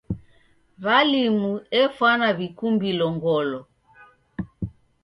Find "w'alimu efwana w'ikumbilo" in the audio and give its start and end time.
0.83-3.07